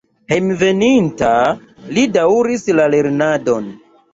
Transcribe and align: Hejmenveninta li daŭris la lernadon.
Hejmenveninta 0.31 1.29
li 1.99 2.07
daŭris 2.17 2.67
la 2.81 2.89
lernadon. 2.95 3.71